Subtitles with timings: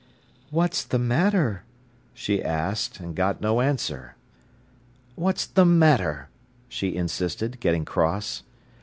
[0.49, 1.63] "What's the matter?"
[2.15, 4.15] she asked, and got no answer.
[5.13, 6.29] "What's the matter?"
[6.67, 8.41] she insisted, getting cross.